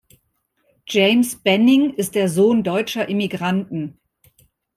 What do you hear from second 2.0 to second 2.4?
der